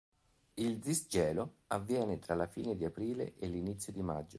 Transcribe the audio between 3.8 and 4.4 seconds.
di maggio.